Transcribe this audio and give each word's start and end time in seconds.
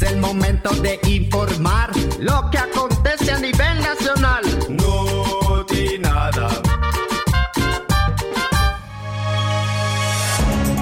Es 0.00 0.12
el 0.12 0.18
momento 0.18 0.70
de 0.76 1.00
informar 1.08 1.90
lo 2.20 2.48
que 2.52 2.58
acontece 2.58 3.32
a 3.32 3.38
nivel 3.40 3.80
nacional. 3.80 4.44
No 4.68 5.66
nada. 5.98 6.48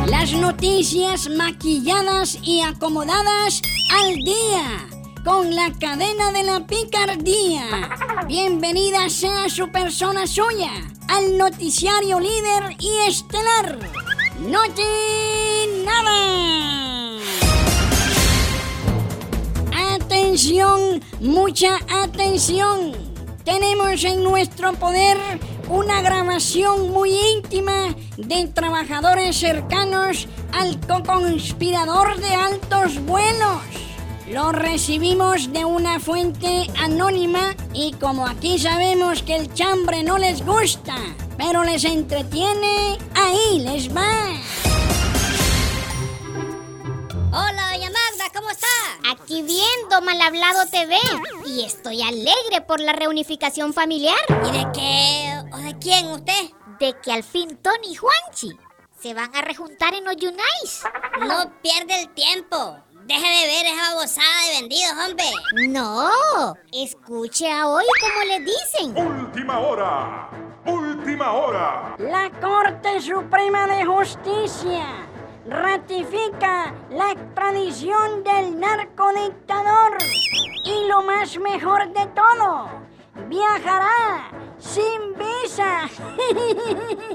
Las 0.06 0.32
noticias 0.32 1.30
maquilladas 1.30 2.36
y 2.42 2.60
acomodadas 2.60 3.62
al 4.02 4.16
día 4.16 4.86
con 5.24 5.54
la 5.54 5.72
cadena 5.80 6.30
de 6.32 6.42
la 6.42 6.66
picardía. 6.66 7.88
Bienvenida 8.26 9.08
sea 9.08 9.48
su 9.48 9.72
persona 9.72 10.26
suya 10.26 10.72
al 11.08 11.38
noticiario 11.38 12.20
líder 12.20 12.76
y 12.78 13.08
estelar. 13.08 13.78
Noti 14.40 14.82
Nada. 15.86 16.75
Atención, 20.36 21.02
mucha 21.20 21.78
atención. 21.88 22.92
Tenemos 23.42 24.04
en 24.04 24.22
nuestro 24.22 24.74
poder 24.74 25.16
una 25.70 26.02
grabación 26.02 26.90
muy 26.90 27.16
íntima 27.38 27.94
de 28.18 28.46
trabajadores 28.48 29.34
cercanos 29.34 30.28
al 30.52 30.78
co-conspirador 30.80 32.20
de 32.20 32.34
altos 32.34 33.02
vuelos. 33.06 33.62
Lo 34.30 34.52
recibimos 34.52 35.50
de 35.54 35.64
una 35.64 36.00
fuente 36.00 36.66
anónima 36.82 37.56
y 37.72 37.94
como 37.94 38.26
aquí 38.26 38.58
sabemos 38.58 39.22
que 39.22 39.36
el 39.36 39.54
chambre 39.54 40.02
no 40.02 40.18
les 40.18 40.44
gusta, 40.44 40.96
pero 41.38 41.64
les 41.64 41.82
entretiene, 41.84 42.98
ahí 43.14 43.60
les 43.60 43.88
va. 43.88 44.34
Hola, 47.32 47.65
¿cómo 48.46 48.50
está? 48.50 49.10
Aquí 49.10 49.42
viendo 49.42 50.02
Mal 50.02 50.20
Hablado 50.20 50.66
TV 50.70 50.96
y 51.46 51.64
estoy 51.64 52.02
alegre 52.02 52.60
por 52.66 52.80
la 52.80 52.92
reunificación 52.92 53.72
familiar. 53.72 54.18
¿Y 54.46 54.52
de 54.52 54.66
qué 54.72 55.42
o 55.52 55.56
de 55.58 55.78
quién 55.78 56.06
usted? 56.12 56.50
De 56.78 56.94
que 57.02 57.12
al 57.12 57.24
fin 57.24 57.56
Tony 57.56 57.92
y 57.92 57.94
Juanchi 57.96 58.56
se 59.00 59.14
van 59.14 59.34
a 59.34 59.42
rejuntar 59.42 59.94
en 59.94 60.04
los 60.04 60.16
Yunais. 60.16 60.84
No 61.20 61.52
pierde 61.60 62.02
el 62.02 62.14
tiempo. 62.14 62.78
Deje 63.06 63.26
de 63.26 63.46
ver 63.46 63.66
esa 63.66 63.94
babosada 63.94 64.46
de 64.48 64.60
vendidos, 64.60 64.92
hombre. 65.06 65.26
No, 65.68 66.54
escuche 66.72 67.50
a 67.50 67.68
hoy 67.68 67.84
como 68.00 68.24
le 68.24 68.40
dicen. 68.40 68.96
Última 68.96 69.58
hora. 69.58 70.30
Última 70.66 71.32
hora. 71.32 71.96
La 71.98 72.30
Corte 72.40 73.00
Suprema 73.00 73.66
de 73.68 73.84
Justicia 73.84 75.05
ratifica 75.48 76.74
la 76.90 77.12
extradición 77.12 78.24
del 78.24 78.58
narcodictador. 78.58 79.98
Y 80.64 80.88
lo 80.88 81.02
más 81.02 81.38
mejor 81.38 81.92
de 81.92 82.06
todo, 82.06 82.68
viajará 83.28 84.30
sin 84.58 85.14
visa. 85.14 85.88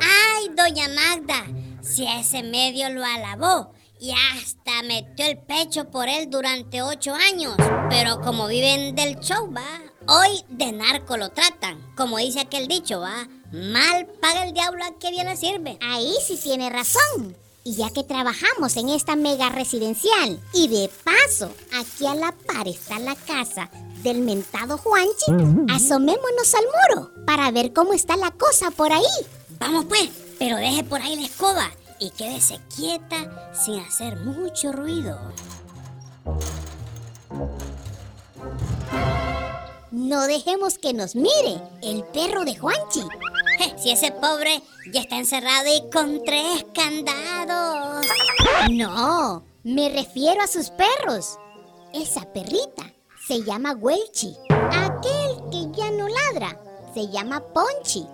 Ay, 0.00 0.48
doña 0.54 0.86
Magda, 0.88 1.44
si 1.82 2.06
ese 2.06 2.42
medio 2.42 2.88
lo 2.90 3.04
alabó 3.04 3.72
y 3.98 4.12
hasta 4.12 4.82
metió 4.82 5.26
el 5.26 5.38
pecho 5.38 5.90
por 5.90 6.08
él 6.08 6.30
durante 6.30 6.82
ocho 6.82 7.14
años. 7.14 7.56
Pero 7.90 8.20
como 8.20 8.46
viven 8.46 8.94
del 8.94 9.18
show, 9.18 9.52
va, 9.52 9.80
hoy 10.06 10.44
de 10.48 10.72
narco 10.72 11.16
lo 11.16 11.30
tratan. 11.30 11.94
Como 11.96 12.18
dice 12.18 12.40
aquel 12.40 12.68
dicho, 12.68 13.00
va, 13.00 13.26
mal 13.52 14.06
paga 14.20 14.44
el 14.44 14.52
diablo 14.52 14.84
a 14.84 14.98
que 14.98 15.10
bien 15.10 15.26
le 15.26 15.36
sirve. 15.36 15.78
Ahí 15.80 16.14
sí 16.24 16.38
tiene 16.40 16.70
razón. 16.70 17.36
Y 17.66 17.76
ya 17.76 17.88
que 17.88 18.04
trabajamos 18.04 18.76
en 18.76 18.90
esta 18.90 19.16
mega 19.16 19.48
residencial 19.48 20.38
y 20.52 20.68
de 20.68 20.90
paso 21.02 21.50
aquí 21.80 22.06
a 22.06 22.14
la 22.14 22.32
par 22.32 22.68
está 22.68 22.98
la 22.98 23.16
casa 23.16 23.70
del 24.02 24.18
mentado 24.18 24.76
Juanchi, 24.76 25.32
asomémonos 25.70 26.54
al 26.54 26.64
muro 26.64 27.10
para 27.26 27.50
ver 27.52 27.72
cómo 27.72 27.94
está 27.94 28.18
la 28.18 28.32
cosa 28.32 28.70
por 28.70 28.92
ahí. 28.92 29.02
Vamos 29.58 29.86
pues, 29.86 30.10
pero 30.38 30.58
deje 30.58 30.84
por 30.84 31.00
ahí 31.00 31.16
la 31.16 31.24
escoba 31.24 31.70
y 31.98 32.10
quédese 32.10 32.60
quieta 32.76 33.50
sin 33.54 33.80
hacer 33.80 34.16
mucho 34.16 34.70
ruido. 34.70 35.18
No 39.90 40.26
dejemos 40.26 40.76
que 40.76 40.92
nos 40.92 41.16
mire 41.16 41.62
el 41.82 42.04
perro 42.04 42.44
de 42.44 42.56
Juanchi. 42.56 43.00
Si 43.76 43.90
ese 43.90 44.12
pobre 44.12 44.62
ya 44.92 45.00
está 45.00 45.16
encerrado 45.16 45.66
y 45.66 45.90
con 45.90 46.22
tres 46.24 46.64
candados. 46.74 48.06
No, 48.70 49.44
me 49.62 49.88
refiero 49.90 50.42
a 50.42 50.46
sus 50.46 50.70
perros. 50.70 51.38
Esa 51.92 52.32
perrita 52.32 52.92
se 53.26 53.42
llama 53.42 53.72
Welchi. 53.72 54.34
Aquel 54.50 55.50
que 55.50 55.78
ya 55.78 55.90
no 55.90 56.08
ladra 56.08 56.58
se 56.94 57.08
llama 57.08 57.40
Ponchi. 57.40 58.06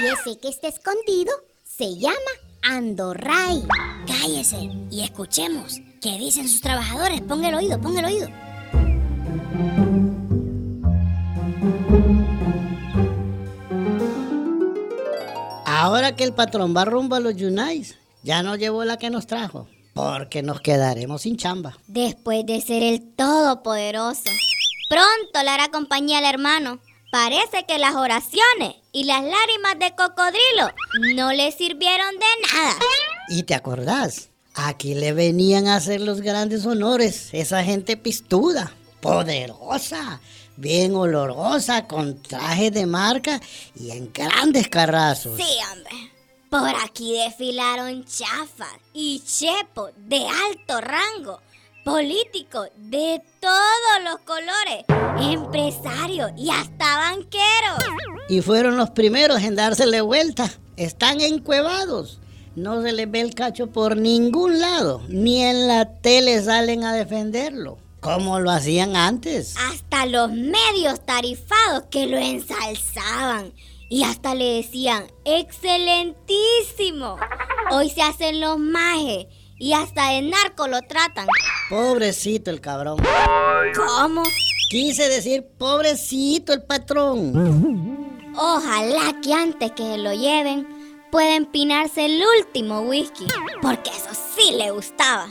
Y 0.00 0.06
ese 0.06 0.38
que 0.38 0.48
está 0.48 0.68
escondido 0.68 1.32
se 1.64 1.96
llama 1.96 2.16
Andorray. 2.62 3.66
Cállese 4.06 4.70
y 4.90 5.02
escuchemos 5.02 5.80
qué 6.00 6.18
dicen 6.18 6.48
sus 6.48 6.60
trabajadores. 6.60 7.20
Ponga 7.22 7.48
el 7.48 7.54
oído, 7.54 7.80
ponga 7.80 8.00
el 8.00 8.06
oído. 8.06 8.28
Ahora 15.86 16.16
que 16.16 16.24
el 16.24 16.32
patrón 16.32 16.74
va 16.76 16.84
rumbo 16.84 17.14
a 17.14 17.20
los 17.20 17.36
Yunais, 17.36 17.94
ya 18.24 18.42
no 18.42 18.56
llevó 18.56 18.84
la 18.84 18.96
que 18.96 19.08
nos 19.08 19.28
trajo, 19.28 19.68
porque 19.94 20.42
nos 20.42 20.60
quedaremos 20.60 21.22
sin 21.22 21.36
chamba. 21.36 21.78
Después 21.86 22.44
de 22.44 22.60
ser 22.60 22.82
el 22.82 23.14
todopoderoso, 23.14 24.28
pronto 24.90 25.44
le 25.44 25.48
hará 25.48 25.68
compañía 25.68 26.18
al 26.18 26.24
hermano. 26.24 26.80
Parece 27.12 27.66
que 27.68 27.78
las 27.78 27.94
oraciones 27.94 28.74
y 28.90 29.04
las 29.04 29.22
lágrimas 29.22 29.78
de 29.78 29.94
cocodrilo 29.94 30.72
no 31.14 31.32
le 31.32 31.52
sirvieron 31.52 32.14
de 32.14 32.52
nada. 32.52 32.74
¿Y 33.28 33.44
te 33.44 33.54
acordás? 33.54 34.30
Aquí 34.56 34.92
le 34.96 35.12
venían 35.12 35.68
a 35.68 35.76
hacer 35.76 36.00
los 36.00 36.20
grandes 36.20 36.66
honores 36.66 37.28
esa 37.30 37.62
gente 37.62 37.96
pistuda, 37.96 38.72
poderosa, 39.00 40.20
bien 40.56 40.94
olorosa, 40.94 41.86
con 41.86 42.20
traje 42.22 42.70
de 42.70 42.86
marca 42.86 43.40
y 43.74 43.90
en 43.90 44.12
grandes 44.12 44.68
carrazos. 44.68 45.36
Sí, 45.36 45.56
hombre. 45.72 46.12
Por 46.50 46.70
aquí 46.84 47.12
desfilaron 47.12 48.04
chafas 48.04 48.76
y 48.92 49.20
chepos 49.20 49.90
de 49.96 50.24
alto 50.26 50.80
rango, 50.80 51.40
políticos 51.84 52.68
de 52.76 53.20
todos 53.40 54.04
los 54.04 54.18
colores, 54.20 54.84
empresarios 55.20 56.30
y 56.36 56.50
hasta 56.50 56.96
banqueros. 56.96 57.84
Y 58.28 58.40
fueron 58.40 58.76
los 58.76 58.90
primeros 58.90 59.42
en 59.42 59.56
dársele 59.56 60.00
vuelta. 60.00 60.50
Están 60.76 61.20
encuevados. 61.20 62.20
No 62.54 62.80
se 62.80 62.92
les 62.92 63.10
ve 63.10 63.20
el 63.20 63.34
cacho 63.34 63.66
por 63.66 63.96
ningún 63.96 64.60
lado, 64.60 65.02
ni 65.08 65.42
en 65.42 65.68
la 65.68 65.98
tele 66.00 66.40
salen 66.42 66.84
a 66.84 66.94
defenderlo 66.94 67.78
como 68.06 68.38
lo 68.38 68.50
hacían 68.50 68.94
antes. 68.94 69.56
Hasta 69.56 70.06
los 70.06 70.30
medios 70.30 71.04
tarifados 71.04 71.84
que 71.90 72.06
lo 72.06 72.16
ensalzaban 72.16 73.52
y 73.88 74.04
hasta 74.04 74.34
le 74.34 74.54
decían, 74.54 75.06
excelentísimo. 75.24 77.16
Hoy 77.72 77.90
se 77.90 78.02
hacen 78.02 78.40
los 78.40 78.58
majes 78.58 79.26
y 79.58 79.72
hasta 79.72 80.10
de 80.10 80.22
narco 80.22 80.68
lo 80.68 80.80
tratan. 80.82 81.26
Pobrecito 81.68 82.50
el 82.50 82.60
cabrón. 82.60 82.98
¿Cómo? 83.74 84.22
Quise 84.70 85.08
decir 85.08 85.44
pobrecito 85.58 86.52
el 86.52 86.62
patrón. 86.62 88.32
Ojalá 88.36 89.20
que 89.20 89.34
antes 89.34 89.72
que 89.72 89.98
lo 89.98 90.12
lleven 90.12 90.68
pueda 91.10 91.34
empinarse 91.34 92.04
el 92.04 92.22
último 92.38 92.82
whisky, 92.82 93.26
porque 93.62 93.90
eso 93.90 94.10
sí 94.36 94.52
le 94.56 94.70
gustaba. 94.70 95.28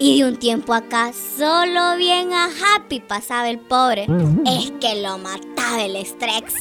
Y 0.00 0.18
de 0.18 0.28
un 0.28 0.36
tiempo 0.36 0.74
acá, 0.74 1.12
solo 1.12 1.96
bien 1.96 2.32
a 2.32 2.46
Happy 2.46 3.00
pasaba 3.00 3.50
el 3.50 3.58
pobre. 3.58 4.06
Es 4.46 4.70
que 4.80 5.02
lo 5.02 5.18
mataba 5.18 5.84
el 5.84 5.96
estrés. 5.96 6.54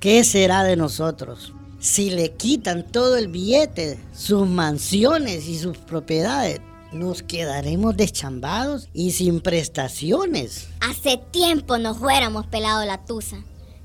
¿Qué 0.00 0.22
será 0.22 0.62
de 0.64 0.76
nosotros? 0.76 1.54
Si 1.80 2.10
le 2.10 2.32
quitan 2.32 2.84
todo 2.84 3.16
el 3.16 3.28
billete, 3.28 3.98
sus 4.12 4.46
mansiones 4.46 5.46
y 5.48 5.58
sus 5.58 5.78
propiedades, 5.78 6.60
nos 6.92 7.22
quedaremos 7.22 7.96
deschambados 7.96 8.88
y 8.92 9.12
sin 9.12 9.40
prestaciones. 9.40 10.68
Hace 10.80 11.18
tiempo 11.30 11.78
nos 11.78 11.98
fuéramos 11.98 12.46
pelado 12.46 12.84
la 12.84 13.04
tusa. 13.04 13.38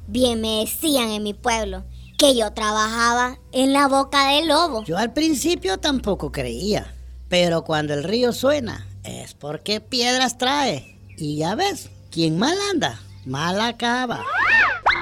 Bien 0.07 0.41
me 0.41 0.59
decían 0.59 1.09
en 1.09 1.23
mi 1.23 1.33
pueblo 1.33 1.85
que 2.17 2.35
yo 2.35 2.51
trabajaba 2.51 3.39
en 3.53 3.71
la 3.71 3.87
boca 3.87 4.29
del 4.31 4.49
lobo. 4.49 4.83
Yo 4.83 4.97
al 4.97 5.13
principio 5.13 5.77
tampoco 5.77 6.31
creía. 6.31 6.93
Pero 7.33 7.63
cuando 7.63 7.95
el 7.95 8.03
río 8.03 8.31
suena, 8.31 8.85
es 9.03 9.33
porque 9.33 9.81
piedras 9.81 10.37
trae. 10.37 10.99
Y 11.17 11.37
ya 11.37 11.55
ves, 11.55 11.89
quien 12.11 12.37
mal 12.37 12.55
anda, 12.71 13.01
mal 13.25 13.59
acaba. 13.59 14.23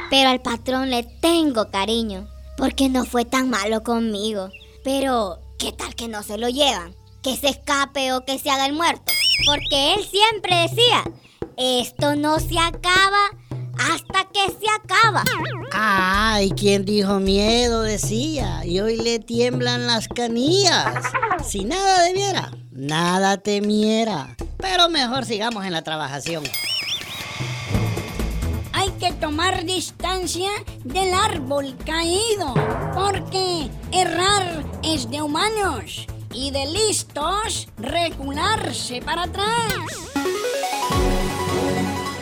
Pero 0.10 0.30
al 0.30 0.42
patrón 0.42 0.92
le 0.92 1.04
tengo 1.04 1.70
cariño, 1.72 2.30
porque 2.56 2.88
no 2.88 3.04
fue 3.04 3.26
tan 3.26 3.50
malo 3.50 3.84
conmigo. 3.84 4.48
Pero, 4.82 5.42
¿qué 5.60 5.74
tal 5.74 5.94
que 5.94 6.08
no 6.08 6.24
se 6.24 6.38
lo 6.38 6.48
llevan? 6.48 6.96
Que 7.22 7.36
se 7.36 7.50
escape 7.50 8.14
o 8.14 8.24
que 8.24 8.40
se 8.40 8.50
haga 8.50 8.66
el 8.66 8.72
muerto. 8.72 9.12
Porque 9.46 9.96
él 9.96 10.06
siempre 10.06 10.56
decía, 10.70 11.04
esto 11.58 12.16
no 12.16 12.40
se 12.40 12.58
acaba 12.58 13.26
hasta 13.78 14.24
que 14.32 14.46
se 14.58 14.70
acaba. 14.74 15.26
Ay, 15.74 16.52
¿quién 16.52 16.86
dijo 16.86 17.20
miedo? 17.20 17.82
Decía. 17.82 18.66
Y 18.66 18.80
hoy 18.80 18.98
le 18.98 19.20
tiemblan 19.20 19.88
las 19.88 20.08
canillas. 20.08 21.06
Si 21.46 21.64
nada 21.66 22.04
debiera, 22.04 22.52
nada 22.72 23.38
temiera. 23.38 24.36
Pero 24.58 24.90
mejor 24.90 25.26
sigamos 25.26 25.66
en 25.66 25.72
la 25.72 25.82
trabajación. 25.82 26.44
Hay 28.74 28.90
que 29.00 29.12
tomar 29.14 29.66
distancia 29.66 30.50
del 30.84 31.14
árbol 31.14 31.76
caído, 31.86 32.54
porque 32.94 33.70
errar 33.92 34.66
es 34.84 35.10
de 35.10 35.22
humanos 35.22 36.08
y 36.34 36.52
de 36.52 36.66
listos 36.66 37.68
recularse 37.78 39.02
para 39.02 39.24
atrás. 39.24 40.12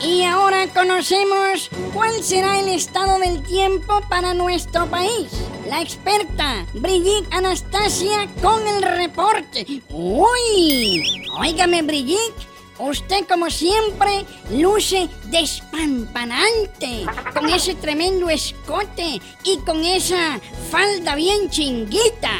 Y 0.01 0.23
ahora 0.23 0.67
conocemos 0.67 1.69
cuál 1.93 2.23
será 2.23 2.59
el 2.59 2.69
estado 2.69 3.19
del 3.19 3.43
tiempo 3.43 3.99
para 4.09 4.33
nuestro 4.33 4.85
país. 4.87 5.27
La 5.67 5.81
experta 5.81 6.65
Brigitte 6.73 7.27
Anastasia 7.31 8.29
con 8.41 8.65
el 8.65 8.81
reporte. 8.81 9.65
¡Uy! 9.89 11.03
Óigame, 11.37 11.81
Brigitte. 11.81 12.47
Usted, 12.79 13.27
como 13.27 13.49
siempre, 13.49 14.25
luce 14.51 15.09
despampanante, 15.25 17.05
con 17.33 17.49
ese 17.49 17.75
tremendo 17.75 18.29
escote 18.29 19.19
y 19.43 19.57
con 19.65 19.83
esa 19.83 20.39
falda 20.71 21.15
bien 21.15 21.49
chinguita. 21.49 22.31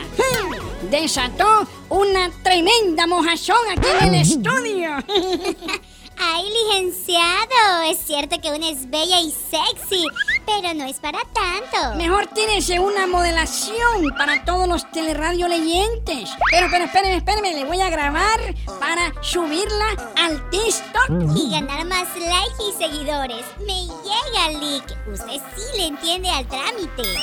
Desató 0.89 1.67
una 1.89 2.31
tremenda 2.41 3.06
mojazón 3.06 3.57
aquí 3.69 3.88
en 4.00 4.13
el 4.13 4.21
estudio. 4.21 4.91
Ay, 6.21 6.44
licenciado, 6.50 7.81
es 7.86 7.98
cierto 8.00 8.39
que 8.42 8.51
una 8.51 8.69
es 8.69 8.89
bella 8.89 9.21
y 9.21 9.31
sexy, 9.31 10.04
pero 10.45 10.74
no 10.74 10.83
es 10.83 11.00
para 11.00 11.19
tanto. 11.19 11.95
Mejor 11.95 12.27
tírese 12.27 12.80
una 12.80 13.07
modelación 13.07 14.10
para 14.18 14.44
todos 14.44 14.68
los 14.68 14.89
teleradio 14.92 15.48
leyentes. 15.48 16.30
Pero, 16.51 16.68
pero, 16.69 16.86
espéreme, 16.86 17.16
espéreme, 17.16 17.54
le 17.54 17.66
voy 17.66 17.80
a 17.80 17.89
grabar 17.89 18.39
para 18.80 19.13
subirla 19.24 19.86
al 20.18 20.50
TikTok. 20.50 21.38
Y 21.38 21.51
ganar 21.51 21.86
más 21.86 22.07
likes 22.16 22.63
y 22.69 22.74
seguidores. 22.77 23.45
Me 23.66 23.86
llega, 23.86 24.60
Lick. 24.60 24.98
Usted 25.12 25.42
sí 25.56 25.77
le 25.77 25.88
entiende 25.88 26.30
al 26.30 26.45
trámite. 26.48 27.01
Eh, 27.01 27.16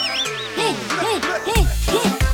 eh, 0.59 0.75
eh, 1.03 1.21
eh, 1.55 1.67
eh, 1.93 2.26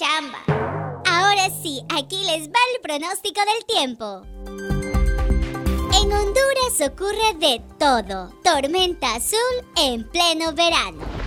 Ahora 0.00 1.50
sí, 1.60 1.82
aquí 1.88 2.22
les 2.24 2.48
va 2.48 2.58
el 2.74 2.80
pronóstico 2.82 3.40
del 3.40 3.64
tiempo. 3.66 4.22
En 6.00 6.12
Honduras 6.12 6.80
ocurre 6.86 7.34
de 7.40 7.60
todo. 7.80 8.30
Tormenta 8.44 9.16
azul 9.16 9.38
en 9.76 10.08
pleno 10.08 10.52
verano. 10.52 11.17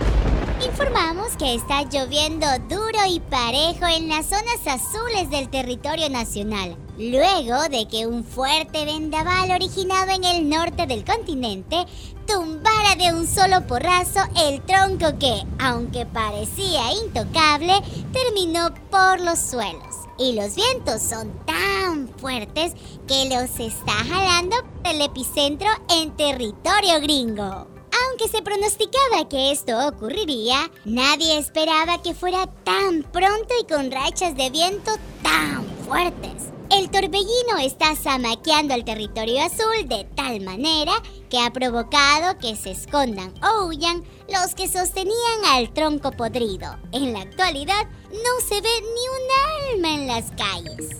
Informamos 0.64 1.36
que 1.36 1.54
está 1.54 1.82
lloviendo 1.82 2.46
duro 2.68 2.98
y 3.08 3.18
parejo 3.18 3.86
en 3.86 4.08
las 4.08 4.26
zonas 4.26 4.64
azules 4.64 5.28
del 5.28 5.48
territorio 5.50 6.08
nacional, 6.08 6.76
luego 6.96 7.68
de 7.68 7.88
que 7.88 8.06
un 8.06 8.22
fuerte 8.22 8.84
vendaval 8.84 9.50
originado 9.50 10.12
en 10.12 10.22
el 10.22 10.48
norte 10.48 10.86
del 10.86 11.04
continente 11.04 11.84
tumbara 12.28 12.94
de 12.96 13.12
un 13.12 13.26
solo 13.26 13.66
porrazo 13.66 14.20
el 14.36 14.62
tronco 14.62 15.18
que, 15.18 15.42
aunque 15.58 16.06
parecía 16.06 16.92
intocable, 16.92 17.74
terminó 18.12 18.72
por 18.88 19.20
los 19.20 19.40
suelos. 19.40 19.96
Y 20.16 20.34
los 20.34 20.54
vientos 20.54 21.02
son 21.02 21.32
tan 21.44 22.08
fuertes 22.18 22.74
que 23.08 23.24
los 23.24 23.58
está 23.58 23.92
jalando 23.92 24.56
el 24.84 25.00
epicentro 25.00 25.68
en 25.90 26.12
territorio 26.16 27.00
gringo. 27.00 27.81
Aunque 28.12 28.28
se 28.28 28.42
pronosticaba 28.42 29.26
que 29.26 29.52
esto 29.52 29.88
ocurriría, 29.88 30.70
nadie 30.84 31.38
esperaba 31.38 32.02
que 32.02 32.12
fuera 32.12 32.46
tan 32.62 33.04
pronto 33.04 33.54
y 33.58 33.64
con 33.64 33.90
rachas 33.90 34.36
de 34.36 34.50
viento 34.50 34.92
tan 35.22 35.64
fuertes. 35.86 36.50
El 36.70 36.90
torbellino 36.90 37.56
está 37.62 37.96
zamaqueando 37.96 38.74
el 38.74 38.84
territorio 38.84 39.40
azul 39.40 39.88
de 39.88 40.06
tal 40.14 40.42
manera 40.42 40.92
que 41.30 41.38
ha 41.40 41.50
provocado 41.54 42.38
que 42.38 42.54
se 42.54 42.72
escondan 42.72 43.32
o 43.42 43.64
huyan 43.64 44.04
los 44.28 44.54
que 44.54 44.68
sostenían 44.68 45.46
al 45.46 45.72
tronco 45.72 46.10
podrido. 46.10 46.76
En 46.92 47.14
la 47.14 47.20
actualidad 47.20 47.88
no 48.10 48.46
se 48.46 48.60
ve 48.60 48.82
ni 48.82 49.78
un 49.78 49.80
alma 49.80 49.94
en 49.94 50.06
las 50.06 50.30
calles. 50.32 50.98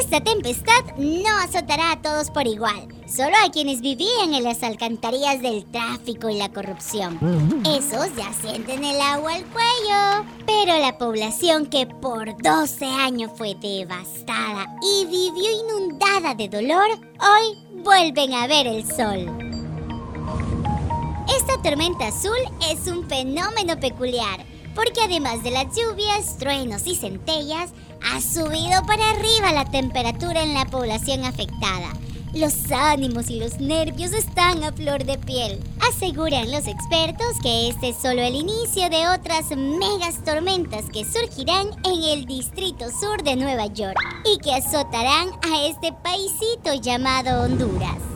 Esta 0.00 0.20
tempestad 0.20 0.84
no 0.98 1.34
azotará 1.38 1.92
a 1.92 2.02
todos 2.02 2.30
por 2.30 2.46
igual, 2.46 2.88
solo 3.06 3.34
a 3.44 3.50
quienes 3.50 3.80
vivían 3.80 4.34
en 4.34 4.42
las 4.42 4.62
alcantarillas 4.62 5.40
del 5.40 5.64
tráfico 5.64 6.28
y 6.28 6.36
la 6.36 6.50
corrupción. 6.50 7.18
Esos 7.64 8.14
ya 8.16 8.32
sienten 8.32 8.84
el 8.84 9.00
agua 9.00 9.34
al 9.34 9.44
cuello. 9.44 10.26
Pero 10.46 10.78
la 10.78 10.98
población 10.98 11.66
que 11.66 11.86
por 11.86 12.36
12 12.42 12.84
años 12.84 13.30
fue 13.36 13.54
devastada 13.54 14.66
y 14.82 15.04
vivió 15.06 15.50
inundada 15.50 16.34
de 16.34 16.48
dolor, 16.48 16.86
hoy 17.20 17.82
vuelven 17.82 18.32
a 18.34 18.46
ver 18.46 18.66
el 18.66 18.84
sol. 18.84 19.46
Esta 21.36 21.60
tormenta 21.62 22.08
azul 22.08 22.38
es 22.70 22.86
un 22.86 23.08
fenómeno 23.08 23.78
peculiar, 23.78 24.44
porque 24.74 25.00
además 25.04 25.42
de 25.42 25.50
las 25.50 25.66
lluvias, 25.76 26.38
truenos 26.38 26.86
y 26.86 26.96
centellas, 26.96 27.70
ha 28.02 28.20
subido 28.20 28.82
para 28.86 29.10
arriba 29.10 29.52
la 29.52 29.64
temperatura 29.64 30.42
en 30.42 30.54
la 30.54 30.66
población 30.66 31.24
afectada. 31.24 31.92
Los 32.34 32.70
ánimos 32.70 33.30
y 33.30 33.38
los 33.38 33.60
nervios 33.60 34.12
están 34.12 34.62
a 34.64 34.72
flor 34.72 35.04
de 35.04 35.16
piel. 35.18 35.58
Aseguran 35.88 36.50
los 36.50 36.66
expertos 36.66 37.38
que 37.42 37.68
este 37.68 37.90
es 37.90 37.96
solo 37.96 38.20
el 38.20 38.34
inicio 38.34 38.90
de 38.90 39.08
otras 39.08 39.50
megas 39.56 40.22
tormentas 40.24 40.84
que 40.92 41.04
surgirán 41.04 41.68
en 41.84 42.02
el 42.04 42.26
distrito 42.26 42.86
sur 42.90 43.22
de 43.22 43.36
Nueva 43.36 43.66
York 43.66 43.96
y 44.24 44.38
que 44.38 44.54
azotarán 44.54 45.30
a 45.50 45.66
este 45.66 45.92
paisito 45.92 46.74
llamado 46.82 47.42
Honduras. 47.42 48.15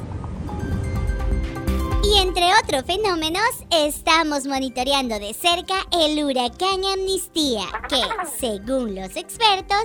Entre 2.21 2.51
otros 2.63 2.85
fenómenos, 2.85 3.49
estamos 3.71 4.45
monitoreando 4.45 5.19
de 5.19 5.33
cerca 5.33 5.87
el 5.91 6.23
huracán 6.23 6.85
Amnistía, 6.85 7.65
que, 7.89 8.03
según 8.39 8.95
los 8.95 9.17
expertos, 9.17 9.85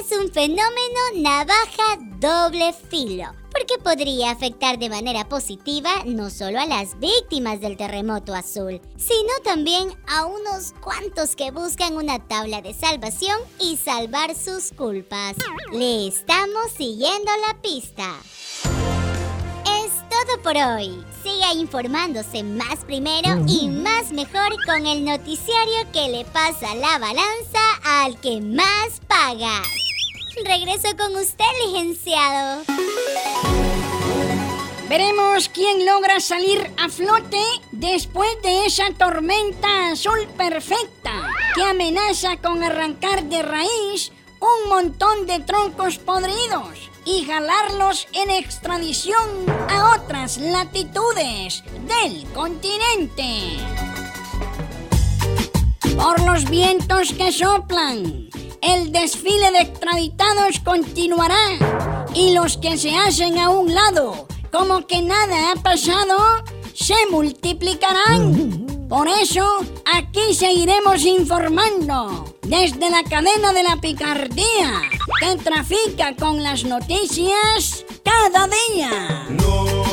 es 0.00 0.18
un 0.18 0.32
fenómeno 0.32 1.00
navaja 1.16 1.98
doble 2.18 2.72
filo, 2.72 3.26
porque 3.52 3.76
podría 3.84 4.30
afectar 4.30 4.78
de 4.78 4.88
manera 4.88 5.28
positiva 5.28 5.90
no 6.06 6.30
solo 6.30 6.58
a 6.58 6.64
las 6.64 6.98
víctimas 7.00 7.60
del 7.60 7.76
terremoto 7.76 8.32
azul, 8.32 8.80
sino 8.96 9.34
también 9.44 9.94
a 10.08 10.24
unos 10.24 10.72
cuantos 10.80 11.36
que 11.36 11.50
buscan 11.50 11.98
una 11.98 12.18
tabla 12.18 12.62
de 12.62 12.72
salvación 12.72 13.38
y 13.60 13.76
salvar 13.76 14.34
sus 14.34 14.72
culpas. 14.72 15.36
Le 15.70 16.08
estamos 16.08 16.72
siguiendo 16.74 17.30
la 17.46 17.60
pista. 17.60 18.10
Todo 20.26 20.40
por 20.42 20.56
hoy. 20.56 21.04
Siga 21.22 21.52
informándose 21.54 22.42
más 22.42 22.84
primero 22.86 23.44
y 23.46 23.68
más 23.68 24.12
mejor 24.12 24.56
con 24.64 24.86
el 24.86 25.04
noticiario 25.04 25.90
que 25.92 26.08
le 26.08 26.24
pasa 26.24 26.74
la 26.74 26.98
balanza 26.98 27.60
al 27.84 28.18
que 28.20 28.40
más 28.40 29.00
paga. 29.06 29.62
Regreso 30.44 30.96
con 30.96 31.14
usted, 31.16 31.44
licenciado. 31.66 32.62
Veremos 34.88 35.48
quién 35.48 35.84
logra 35.84 36.20
salir 36.20 36.70
a 36.78 36.88
flote 36.88 37.42
después 37.72 38.30
de 38.42 38.66
esa 38.66 38.90
tormenta 38.96 39.90
azul 39.90 40.26
perfecta 40.38 41.28
que 41.54 41.62
amenaza 41.62 42.36
con 42.38 42.62
arrancar 42.62 43.24
de 43.24 43.42
raíz 43.42 44.12
un 44.40 44.68
montón 44.68 45.26
de 45.26 45.40
troncos 45.40 45.98
podridos 45.98 46.93
y 47.04 47.24
jalarlos 47.24 48.06
en 48.12 48.30
extradición 48.30 49.46
a 49.68 49.96
otras 49.96 50.38
latitudes 50.38 51.62
del 51.86 52.24
continente. 52.32 53.58
Por 55.96 56.20
los 56.22 56.48
vientos 56.48 57.12
que 57.12 57.30
soplan, 57.32 58.28
el 58.62 58.92
desfile 58.92 59.50
de 59.52 59.60
extraditados 59.60 60.60
continuará 60.60 62.08
y 62.14 62.32
los 62.32 62.56
que 62.56 62.76
se 62.78 62.94
hacen 62.96 63.38
a 63.38 63.50
un 63.50 63.74
lado 63.74 64.26
como 64.50 64.86
que 64.86 65.02
nada 65.02 65.52
ha 65.52 65.56
pasado 65.56 66.16
se 66.72 66.94
multiplicarán. 67.10 68.63
Por 68.94 69.08
eso, 69.08 69.44
aquí 69.86 70.34
seguiremos 70.34 71.02
informando 71.04 72.32
desde 72.42 72.90
la 72.90 73.02
cadena 73.02 73.52
de 73.52 73.64
la 73.64 73.80
picardía 73.80 74.82
que 75.18 75.34
trafica 75.42 76.14
con 76.14 76.44
las 76.44 76.62
noticias 76.62 77.84
cada 78.04 78.46
día. 78.46 79.26
No 79.30 79.83